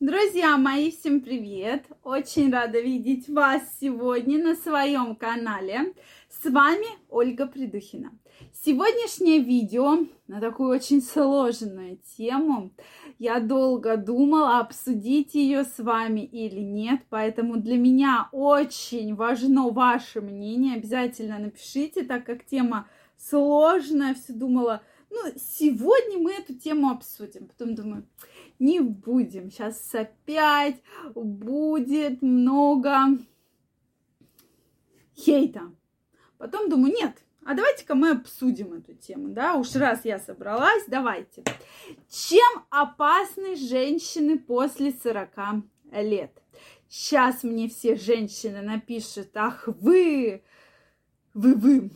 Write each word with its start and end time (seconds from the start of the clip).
Друзья 0.00 0.56
мои, 0.56 0.90
всем 0.90 1.20
привет! 1.20 1.84
Очень 2.04 2.50
рада 2.50 2.80
видеть 2.80 3.28
вас 3.28 3.60
сегодня 3.78 4.42
на 4.42 4.56
своем 4.56 5.14
канале. 5.14 5.92
С 6.30 6.48
вами 6.48 6.86
Ольга 7.10 7.46
Придухина. 7.46 8.10
Сегодняшнее 8.64 9.40
видео 9.40 10.06
на 10.26 10.40
такую 10.40 10.70
очень 10.70 11.02
сложную 11.02 11.98
тему. 12.16 12.72
Я 13.18 13.40
долго 13.40 13.98
думала, 13.98 14.60
обсудить 14.60 15.34
ее 15.34 15.64
с 15.64 15.78
вами 15.78 16.20
или 16.20 16.60
нет, 16.60 17.02
поэтому 17.10 17.58
для 17.58 17.76
меня 17.76 18.30
очень 18.32 19.14
важно 19.14 19.68
ваше 19.68 20.22
мнение. 20.22 20.76
Обязательно 20.76 21.38
напишите, 21.38 22.04
так 22.04 22.24
как 22.24 22.46
тема 22.46 22.88
сложная. 23.18 24.14
Все 24.14 24.32
думала, 24.32 24.80
ну, 25.10 25.18
сегодня 25.36 26.16
мы 26.16 26.32
эту 26.32 26.54
тему 26.54 26.88
обсудим. 26.88 27.48
Потом 27.48 27.74
думаю, 27.74 28.06
не 28.60 28.78
будем. 28.80 29.50
Сейчас 29.50 29.92
опять 29.92 30.80
будет 31.14 32.22
много 32.22 33.18
хейта. 35.16 35.72
Потом 36.38 36.70
думаю, 36.70 36.94
нет, 36.94 37.16
а 37.44 37.54
давайте-ка 37.54 37.94
мы 37.94 38.10
обсудим 38.10 38.74
эту 38.74 38.94
тему, 38.94 39.28
да, 39.28 39.56
уж 39.56 39.74
раз 39.74 40.04
я 40.04 40.18
собралась, 40.18 40.84
давайте. 40.86 41.42
Чем 42.08 42.64
опасны 42.70 43.56
женщины 43.56 44.38
после 44.38 44.92
40 44.92 45.64
лет? 45.92 46.32
Сейчас 46.88 47.42
мне 47.42 47.68
все 47.68 47.96
женщины 47.96 48.62
напишут, 48.62 49.30
ах 49.34 49.64
вы, 49.66 50.42
вы, 51.34 51.54
вы, 51.54 51.90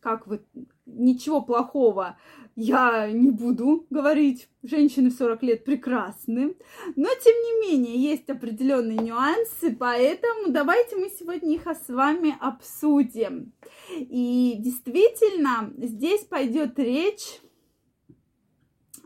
как 0.00 0.26
вы, 0.26 0.44
ничего 0.86 1.42
плохого 1.42 2.16
я 2.56 3.10
не 3.10 3.30
буду 3.30 3.86
говорить, 3.90 4.48
женщины 4.62 5.10
в 5.10 5.14
40 5.14 5.42
лет 5.42 5.64
прекрасны, 5.64 6.54
но 6.94 7.08
тем 7.22 7.34
не 7.34 7.68
менее 7.68 7.96
есть 7.96 8.28
определенные 8.30 8.98
нюансы, 8.98 9.74
поэтому 9.74 10.50
давайте 10.52 10.96
мы 10.96 11.10
сегодня 11.10 11.56
их 11.56 11.66
с 11.66 11.88
вами 11.88 12.36
обсудим. 12.40 13.52
И 13.90 14.54
действительно, 14.58 15.72
здесь 15.78 16.22
пойдет 16.24 16.78
речь 16.78 17.40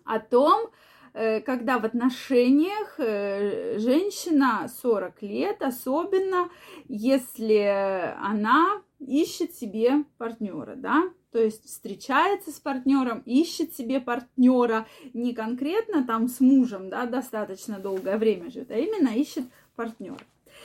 о 0.05 0.21
том, 0.21 0.69
э, 1.15 1.41
когда 1.41 1.79
в 1.79 1.87
отношениях 1.87 2.97
э, 2.99 3.79
женщина 3.79 4.71
40 4.83 5.23
лет, 5.23 5.63
особенно 5.63 6.51
если 6.87 8.15
она 8.21 8.83
ищет 8.99 9.55
себе 9.55 10.05
партнера, 10.19 10.75
да, 10.77 11.11
то 11.31 11.39
есть 11.39 11.65
встречается 11.67 12.51
с 12.51 12.61
партнером, 12.61 13.23
ищет 13.27 13.75
себе 13.75 14.01
партнера, 14.01 14.87
не 15.13 15.35
конкретно 15.35 16.05
там 16.05 16.29
с 16.29 16.41
мужем, 16.41 16.89
да, 16.89 17.07
достаточно 17.07 17.79
долгое 17.79 18.17
время 18.17 18.51
живет, 18.51 18.71
а 18.71 18.79
именно 18.79 19.09
ищет 19.09 19.45
партнера. 19.77 20.19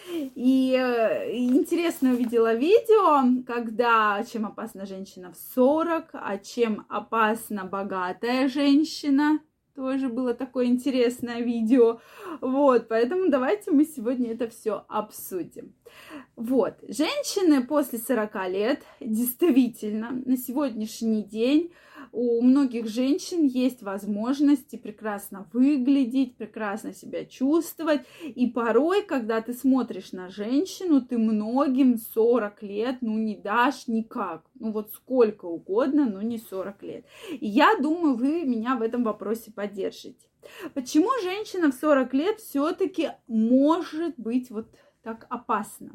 И 0.10 0.76
э, 0.78 1.36
интересно 1.36 2.12
увидела 2.12 2.54
видео, 2.54 3.44
когда 3.46 4.24
чем 4.24 4.46
опасна 4.46 4.86
женщина 4.86 5.32
в 5.32 5.56
40, 5.56 6.10
а 6.14 6.38
чем 6.38 6.86
опасна 6.90 7.66
богатая 7.66 8.48
женщина. 8.48 9.40
Тоже 9.76 10.08
было 10.08 10.36
такое 10.36 10.66
интересное 10.66 11.42
видео. 11.42 12.00
Вот, 12.42 12.88
поэтому 12.88 13.30
давайте 13.30 13.72
мы 13.72 13.86
сегодня 13.86 14.34
это 14.34 14.48
все 14.48 14.86
обсудим. 14.88 15.74
Вот, 16.36 16.76
женщины 16.88 17.66
после 17.66 17.98
40 17.98 18.50
лет 18.50 18.84
действительно 19.00 20.12
на 20.12 20.38
сегодняшний 20.38 21.24
день 21.24 21.72
у 22.14 22.42
многих 22.44 22.88
женщин 22.88 23.48
есть 23.48 23.82
возможности 23.82 24.76
прекрасно 24.76 25.50
выглядеть, 25.52 26.38
прекрасно 26.38 26.94
себя 26.94 27.26
чувствовать. 27.26 28.02
И 28.24 28.46
порой, 28.46 29.02
когда 29.02 29.42
ты 29.42 29.54
смотришь 29.54 30.12
на 30.12 30.30
женщину, 30.30 31.02
ты 31.02 31.18
многим 31.18 31.98
40 31.98 32.62
лет, 32.62 32.98
ну, 33.02 33.18
не 33.18 33.36
дашь 33.36 33.88
никак. 33.88 34.44
Ну, 34.60 34.72
вот 34.72 34.92
сколько 34.92 35.46
угодно, 35.46 36.08
но 36.08 36.22
не 36.22 36.38
40 36.38 36.84
лет. 36.84 37.06
И 37.32 37.48
я 37.48 37.76
думаю, 37.82 38.16
вы 38.16 38.44
меня 38.44 38.76
в 38.76 38.84
этом 38.84 39.04
вопросе 39.04 39.52
поддержите. 39.52 40.28
Почему 40.76 41.10
женщина 41.24 41.72
в 41.72 41.76
40 41.76 42.14
лет 42.14 42.40
все-таки 42.40 43.10
может 43.28 44.14
быть 44.18 44.52
вот 44.52 44.68
так 45.04 45.28
опасно? 45.30 45.92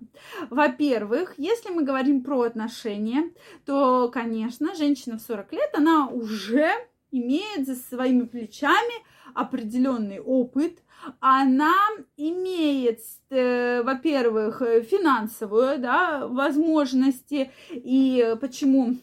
Во-первых, 0.51 1.35
если 1.39 1.71
мы 1.71 1.83
говорим 1.83 2.23
про 2.23 2.43
отношения, 2.43 3.31
то, 3.65 4.11
конечно, 4.13 4.75
женщина 4.75 5.19
в 5.19 5.23
40 5.23 5.53
лет, 5.53 5.71
она 5.75 6.09
уже 6.09 6.71
имеет 7.11 7.67
за 7.67 7.75
своими 7.75 8.25
плечами 8.25 8.95
определенный 9.35 10.21
опыт, 10.21 10.79
она 11.21 11.75
имеет, 12.17 13.01
э, 13.31 13.83
во-первых, 13.83 14.61
финансовую 14.61 15.79
да, 15.79 16.27
возможности, 16.27 17.51
и 17.71 18.37
почему 18.41 18.97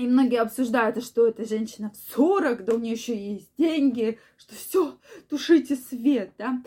и 0.00 0.08
многие 0.08 0.40
обсуждают, 0.40 0.96
а 0.96 1.00
что 1.00 1.26
эта 1.26 1.44
женщина 1.44 1.90
в 1.90 2.14
40, 2.14 2.64
да 2.64 2.74
у 2.74 2.78
нее 2.78 2.92
еще 2.92 3.16
есть 3.16 3.50
деньги, 3.58 4.18
что 4.38 4.54
все, 4.54 4.98
тушите 5.28 5.76
свет, 5.76 6.32
да. 6.38 6.62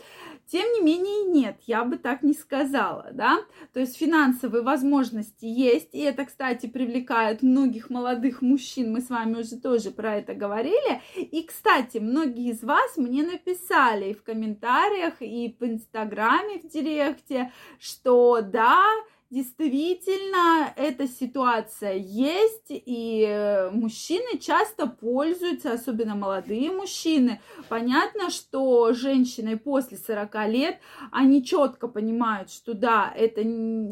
Тем 0.46 0.72
не 0.74 0.82
менее, 0.82 1.24
нет, 1.24 1.56
я 1.66 1.84
бы 1.84 1.96
так 1.96 2.22
не 2.22 2.34
сказала, 2.34 3.10
да. 3.12 3.40
То 3.72 3.80
есть 3.80 3.96
финансовые 3.96 4.62
возможности 4.62 5.46
есть, 5.46 5.88
и 5.92 5.98
это, 5.98 6.26
кстати, 6.26 6.66
привлекает 6.66 7.42
многих 7.42 7.90
молодых 7.90 8.40
мужчин, 8.40 8.92
мы 8.92 9.00
с 9.00 9.10
вами 9.10 9.40
уже 9.40 9.56
тоже 9.56 9.90
про 9.90 10.16
это 10.16 10.34
говорили. 10.34 11.02
И, 11.16 11.42
кстати, 11.42 11.98
многие 11.98 12.50
из 12.50 12.62
вас 12.62 12.96
мне 12.96 13.24
написали 13.24 14.12
в 14.12 14.22
комментариях, 14.22 15.14
и 15.20 15.56
в 15.58 15.64
Инстаграме, 15.64 16.60
в 16.60 16.68
Директе, 16.68 17.50
что 17.80 18.40
да, 18.42 18.84
действительно 19.30 20.72
эта 20.76 21.08
ситуация 21.08 21.94
есть, 21.94 22.66
и 22.68 23.26
э, 23.28 23.70
мужчины 23.70 24.38
часто 24.38 24.86
пользуются, 24.86 25.72
особенно 25.72 26.14
молодые 26.14 26.70
мужчины. 26.70 27.40
Понятно, 27.68 28.30
что 28.30 28.92
женщины 28.92 29.58
после 29.58 29.96
40 29.96 30.48
лет, 30.48 30.78
они 31.10 31.44
четко 31.44 31.88
понимают, 31.88 32.50
что 32.50 32.74
да, 32.74 33.12
это, 33.16 33.42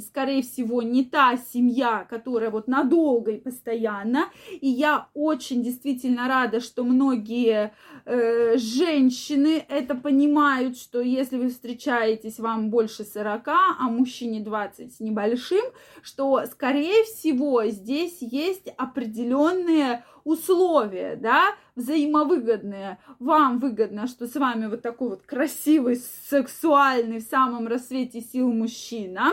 скорее 0.00 0.42
всего, 0.42 0.82
не 0.82 1.04
та 1.04 1.36
семья, 1.36 2.06
которая 2.08 2.50
вот 2.50 2.68
надолго 2.68 3.32
и 3.32 3.40
постоянно. 3.40 4.28
И 4.60 4.68
я 4.68 5.08
очень 5.14 5.62
действительно 5.62 6.28
рада, 6.28 6.60
что 6.60 6.84
многие 6.84 7.72
э, 8.04 8.56
женщины 8.58 9.64
это 9.68 9.94
понимают, 9.94 10.76
что 10.76 11.00
если 11.00 11.36
вы 11.36 11.48
встречаетесь, 11.48 12.38
вам 12.38 12.70
больше 12.70 13.04
40, 13.04 13.48
а 13.48 13.88
мужчине 13.88 14.40
20 14.40 15.00
небольшим, 15.00 15.21
большим, 15.22 15.64
что, 16.02 16.44
скорее 16.46 17.04
всего, 17.04 17.64
здесь 17.66 18.18
есть 18.20 18.68
определенные 18.76 20.04
условия, 20.24 21.16
да, 21.16 21.54
взаимовыгодные. 21.76 22.98
Вам 23.18 23.58
выгодно, 23.58 24.06
что 24.06 24.26
с 24.26 24.34
вами 24.34 24.66
вот 24.66 24.82
такой 24.82 25.10
вот 25.10 25.22
красивый, 25.22 26.00
сексуальный, 26.28 27.20
в 27.20 27.24
самом 27.24 27.66
рассвете 27.66 28.20
сил 28.20 28.52
мужчина, 28.52 29.32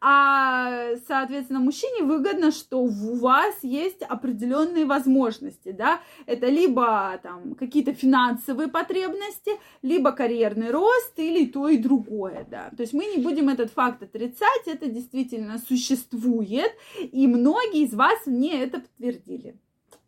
а, 0.00 0.96
соответственно, 1.06 1.60
мужчине 1.60 2.02
выгодно, 2.02 2.52
что 2.52 2.78
у 2.78 3.16
вас 3.16 3.54
есть 3.62 4.02
определенные 4.02 4.86
возможности, 4.86 5.72
да, 5.72 6.00
это 6.26 6.46
либо 6.46 7.18
там 7.22 7.54
какие-то 7.54 7.92
финансовые 7.92 8.68
потребности, 8.68 9.52
либо 9.82 10.12
карьерный 10.12 10.70
рост, 10.70 11.12
или 11.16 11.46
то 11.46 11.68
и 11.68 11.76
другое, 11.76 12.46
да. 12.50 12.70
То 12.76 12.82
есть 12.82 12.94
мы 12.94 13.06
не 13.06 13.22
будем 13.22 13.48
этот 13.48 13.70
факт 13.70 14.02
отрицать, 14.02 14.66
это 14.66 14.86
действительно 14.86 15.58
существует, 15.58 16.72
и 17.00 17.26
многие 17.26 17.84
из 17.84 17.94
вас 17.94 18.26
мне 18.26 18.62
это 18.62 18.80
подтвердили. 18.80 19.56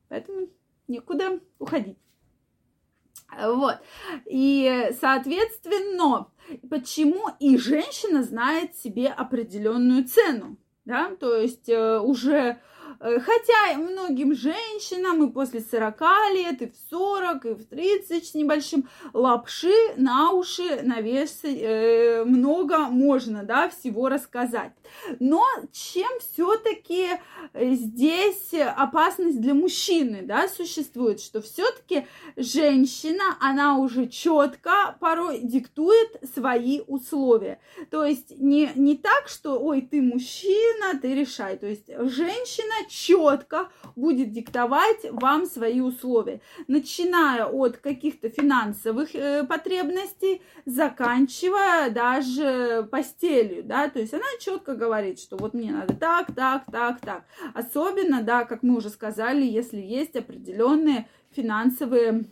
Поэтому 0.08 0.48
никуда 0.88 1.38
уходить. 1.58 1.98
Вот. 3.38 3.78
И, 4.26 4.90
соответственно, 5.00 6.28
почему 6.70 7.28
и 7.40 7.58
женщина 7.58 8.22
знает 8.22 8.76
себе 8.76 9.08
определенную 9.08 10.04
цену, 10.04 10.56
да, 10.84 11.14
то 11.16 11.34
есть 11.36 11.68
э, 11.68 11.98
уже 11.98 12.60
хотя 12.98 13.78
многим 13.78 14.34
женщинам 14.34 15.24
и 15.24 15.32
после 15.32 15.60
40 15.60 16.00
лет, 16.34 16.62
и 16.62 16.66
в 16.66 16.74
40, 16.90 17.44
и 17.46 17.48
в 17.50 17.64
30 17.66 18.26
с 18.26 18.34
небольшим 18.34 18.88
лапши 19.12 19.72
на 19.96 20.32
уши 20.32 20.82
навешать 20.82 21.16
э, 21.44 22.24
много 22.24 22.78
можно, 22.88 23.42
да, 23.42 23.68
всего 23.68 24.08
рассказать. 24.08 24.72
Но 25.18 25.44
чем 25.72 26.08
все-таки 26.20 27.08
э, 27.52 27.72
здесь 27.72 28.52
опасность 28.54 29.40
для 29.40 29.54
мужчины, 29.54 30.22
да, 30.22 30.48
существует, 30.48 31.20
что 31.20 31.40
все-таки 31.40 32.06
женщина, 32.36 33.36
она 33.40 33.78
уже 33.78 34.08
четко 34.08 34.96
порой 35.00 35.40
диктует 35.40 36.20
свои 36.34 36.80
условия. 36.86 37.60
То 37.90 38.04
есть 38.04 38.38
не, 38.38 38.70
не 38.74 38.96
так, 38.96 39.28
что, 39.28 39.58
ой, 39.58 39.82
ты 39.82 40.02
мужчина, 40.02 40.98
ты 41.00 41.14
решай. 41.14 41.56
То 41.56 41.66
есть 41.66 41.86
женщина 41.88 42.85
четко 42.88 43.68
будет 43.94 44.32
диктовать 44.32 45.06
вам 45.10 45.46
свои 45.46 45.80
условия, 45.80 46.40
начиная 46.68 47.46
от 47.46 47.78
каких-то 47.78 48.28
финансовых 48.28 49.14
э, 49.14 49.44
потребностей, 49.44 50.42
заканчивая 50.64 51.90
даже 51.90 52.88
постелью, 52.90 53.64
да, 53.64 53.88
то 53.88 53.98
есть 54.00 54.14
она 54.14 54.24
четко 54.40 54.74
говорит, 54.74 55.20
что 55.20 55.36
вот 55.36 55.54
мне 55.54 55.72
надо 55.72 55.94
так, 55.94 56.34
так, 56.34 56.64
так, 56.70 57.00
так. 57.00 57.24
Особенно, 57.54 58.22
да, 58.22 58.44
как 58.44 58.62
мы 58.62 58.76
уже 58.76 58.90
сказали, 58.90 59.44
если 59.44 59.80
есть 59.80 60.16
определенные 60.16 61.08
финансовые 61.30 62.26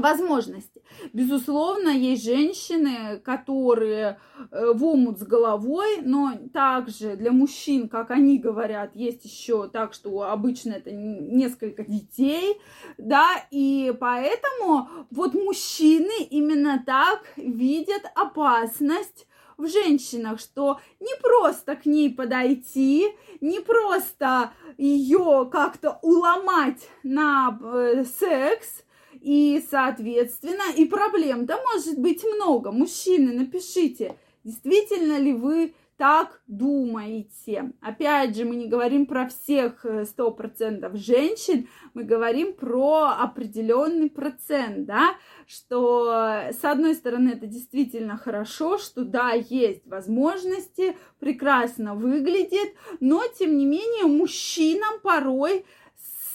возможности. 0.00 0.82
Безусловно, 1.12 1.88
есть 1.88 2.24
женщины, 2.24 3.18
которые 3.24 4.18
э, 4.50 4.72
в 4.72 4.84
омут 4.84 5.18
с 5.18 5.22
головой, 5.22 6.00
но 6.02 6.32
также 6.52 7.16
для 7.16 7.32
мужчин, 7.32 7.88
как 7.88 8.10
они 8.10 8.38
говорят, 8.38 8.94
есть 8.94 9.24
еще 9.24 9.68
так, 9.68 9.94
что 9.94 10.22
обычно 10.22 10.72
это 10.72 10.90
несколько 10.90 11.84
детей, 11.84 12.60
да, 12.98 13.28
и 13.50 13.94
поэтому 13.98 14.88
вот 15.10 15.34
мужчины 15.34 16.24
именно 16.30 16.82
так 16.84 17.22
видят 17.36 18.02
опасность 18.14 19.26
в 19.60 19.68
женщинах, 19.68 20.40
что 20.40 20.80
не 21.00 21.14
просто 21.20 21.76
к 21.76 21.86
ней 21.86 22.12
подойти, 22.12 23.08
не 23.40 23.60
просто 23.60 24.52
ее 24.78 25.48
как-то 25.50 25.98
уломать 26.02 26.88
на 27.02 27.58
э, 27.62 28.04
секс, 28.04 28.84
и, 29.20 29.62
соответственно, 29.70 30.74
и 30.76 30.84
проблем-то 30.84 31.58
может 31.72 31.98
быть 31.98 32.24
много. 32.24 32.72
Мужчины, 32.72 33.32
напишите, 33.32 34.16
действительно 34.44 35.18
ли 35.18 35.32
вы 35.32 35.74
так 36.00 36.40
думаете. 36.46 37.72
Опять 37.82 38.34
же, 38.34 38.46
мы 38.46 38.56
не 38.56 38.68
говорим 38.68 39.04
про 39.04 39.28
всех 39.28 39.84
100% 39.84 40.94
э, 40.94 40.96
женщин, 40.96 41.68
мы 41.92 42.04
говорим 42.04 42.54
про 42.54 43.10
определенный 43.18 44.08
процент, 44.08 44.86
да, 44.86 45.10
что 45.46 46.10
э, 46.10 46.54
с 46.54 46.64
одной 46.64 46.94
стороны 46.94 47.32
это 47.32 47.46
действительно 47.46 48.16
хорошо, 48.16 48.78
что 48.78 49.04
да, 49.04 49.32
есть 49.32 49.86
возможности, 49.86 50.96
прекрасно 51.18 51.94
выглядит, 51.94 52.74
но 53.00 53.22
тем 53.38 53.58
не 53.58 53.66
менее 53.66 54.06
мужчинам 54.06 55.00
порой 55.02 55.66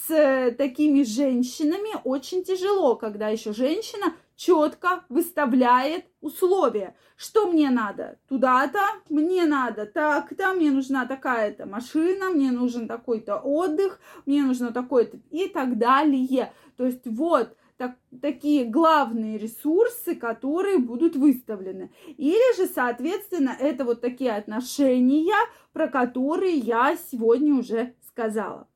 с 0.08 0.52
такими 0.58 1.04
женщинами 1.04 2.00
очень 2.04 2.44
тяжело, 2.44 2.96
когда 2.96 3.30
еще 3.30 3.54
женщина 3.54 4.14
четко 4.36 5.06
выставляет 5.10 6.06
условия. 6.22 6.96
Что 7.16 7.48
мне 7.48 7.70
надо? 7.70 8.20
Туда-то, 8.28 8.80
мне 9.10 9.46
надо 9.46 9.86
так-то, 9.86 10.54
мне 10.54 10.72
нужна 10.72 11.06
такая-то 11.06 11.66
машина, 11.66 12.30
мне 12.30 12.52
нужен 12.52 12.88
такой-то 12.88 13.38
отдых, 13.38 14.00
мне 14.26 14.44
нужно 14.44 14.72
такой-то 14.72 15.18
и 15.32 15.48
так 15.48 15.78
далее. 15.78 16.52
То 16.78 16.86
есть 16.86 17.06
вот 17.06 17.56
так, 17.78 17.96
такие 18.22 18.66
главные 18.66 19.38
ресурсы, 19.38 20.16
которые 20.16 20.80
будут 20.80 21.16
выставлены. 21.16 21.92
Или 22.18 22.58
же, 22.58 22.68
соответственно, 22.68 23.56
это 23.60 23.86
вот 23.86 24.02
такие 24.02 24.32
отношения, 24.36 25.36
про 25.74 25.88
которые 25.88 26.58
я 26.58 26.98
сегодня 27.12 27.56
уже 27.56 27.94
сказала. 28.08 28.68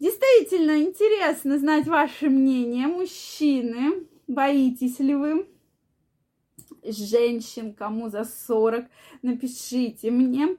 Действительно 0.00 0.80
интересно 0.80 1.58
знать 1.58 1.88
ваше 1.88 2.28
мнение, 2.28 2.86
мужчины. 2.86 4.06
Боитесь 4.28 5.00
ли 5.00 5.14
вы 5.14 5.48
женщин, 6.84 7.74
кому 7.74 8.08
за 8.08 8.24
40? 8.24 8.86
Напишите 9.22 10.10
мне. 10.10 10.56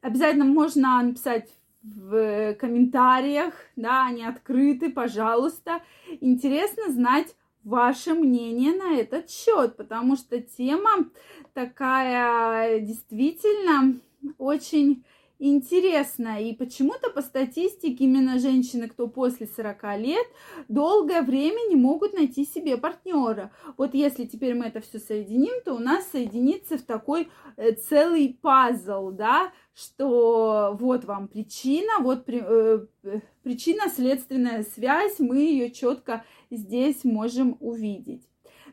Обязательно 0.00 0.44
можно 0.44 1.02
написать 1.02 1.50
в 1.82 2.54
комментариях, 2.54 3.54
да, 3.74 4.06
они 4.06 4.24
открыты, 4.24 4.90
пожалуйста. 4.90 5.82
Интересно 6.20 6.92
знать 6.92 7.34
ваше 7.64 8.14
мнение 8.14 8.72
на 8.74 8.94
этот 8.94 9.28
счет, 9.28 9.76
потому 9.76 10.16
что 10.16 10.40
тема 10.40 11.08
такая 11.52 12.78
действительно 12.78 13.98
очень 14.38 15.04
интересно. 15.38 16.42
И 16.42 16.54
почему-то 16.54 17.10
по 17.10 17.22
статистике 17.22 18.04
именно 18.04 18.38
женщины, 18.38 18.88
кто 18.88 19.08
после 19.08 19.46
40 19.46 19.98
лет, 19.98 20.26
долгое 20.68 21.22
время 21.22 21.68
не 21.68 21.76
могут 21.76 22.14
найти 22.14 22.44
себе 22.44 22.76
партнера. 22.76 23.50
Вот 23.76 23.94
если 23.94 24.24
теперь 24.24 24.54
мы 24.54 24.66
это 24.66 24.80
все 24.80 24.98
соединим, 24.98 25.62
то 25.64 25.74
у 25.74 25.78
нас 25.78 26.08
соединится 26.10 26.78
в 26.78 26.82
такой 26.82 27.28
э, 27.56 27.72
целый 27.72 28.38
пазл, 28.40 29.10
да, 29.10 29.52
что 29.74 30.76
вот 30.78 31.04
вам 31.04 31.28
причина, 31.28 32.00
вот 32.00 32.24
при, 32.24 32.42
э, 32.42 33.20
причина-следственная 33.42 34.64
связь, 34.64 35.18
мы 35.18 35.38
ее 35.38 35.70
четко 35.70 36.24
здесь 36.50 37.04
можем 37.04 37.56
увидеть. 37.60 38.22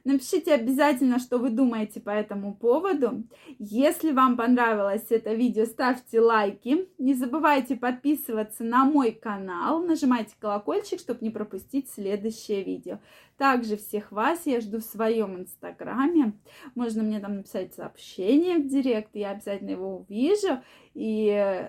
Напишите 0.05 0.53
обязательно, 0.53 1.17
что 1.17 1.37
вы 1.37 1.49
думаете 1.49 2.01
по 2.01 2.09
этому 2.09 2.53
поводу. 2.53 3.23
Если 3.57 4.11
вам 4.11 4.35
понравилось 4.35 5.05
это 5.11 5.33
видео, 5.33 5.65
ставьте 5.65 6.19
лайки. 6.19 6.89
Не 6.97 7.13
забывайте 7.13 7.77
подписываться 7.77 8.65
на 8.65 8.83
мой 8.83 9.13
канал. 9.13 9.81
Нажимайте 9.81 10.35
колокольчик, 10.39 10.99
чтобы 10.99 11.19
не 11.21 11.29
пропустить 11.29 11.89
следующее 11.89 12.63
видео. 12.63 12.99
Также 13.37 13.77
всех 13.77 14.11
вас 14.11 14.45
я 14.45 14.59
жду 14.59 14.79
в 14.79 14.83
своем 14.83 15.37
инстаграме. 15.37 16.33
Можно 16.75 17.01
мне 17.03 17.21
там 17.21 17.37
написать 17.37 17.73
сообщение 17.73 18.57
в 18.57 18.67
директ, 18.67 19.11
я 19.13 19.31
обязательно 19.31 19.69
его 19.69 19.99
увижу. 19.99 20.61
И 20.93 21.65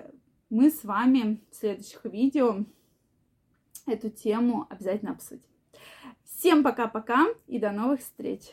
мы 0.51 0.71
с 0.71 0.83
вами 0.83 1.41
в 1.53 1.55
следующих 1.55 2.05
видео 2.05 2.65
эту 3.87 4.11
тему 4.11 4.67
обязательно 4.71 5.13
обсудим. 5.13 5.54
Всем 6.45 6.63
пока-пока 6.63 7.29
и 7.47 7.59
до 7.59 7.71
новых 7.73 8.01
встреч! 8.01 8.53